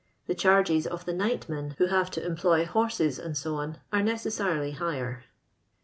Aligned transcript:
The 0.25 0.33
charges 0.33 0.87
of 0.87 1.05
the 1.05 1.11
ni^'htmeii, 1.13 1.75
who 1.77 1.85
have 1.85 2.09
to 2.09 2.21
cmi>loy 2.21 2.65
hones, 2.65 3.37
&c., 3.43 3.49
are 3.93 4.01
necessarily 4.01 4.71
higher. 4.71 5.25